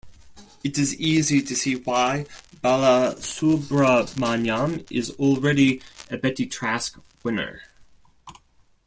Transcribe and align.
It 0.63 0.79
is 0.79 0.95
easy 0.99 1.43
to 1.43 1.55
see 1.55 1.75
why 1.75 2.25
Balasubramanyam 2.63 4.91
is 4.91 5.11
already 5.11 5.83
and 6.09 6.19
Betty 6.19 6.47
Trask 6.47 6.97
Winner'. 7.21 7.61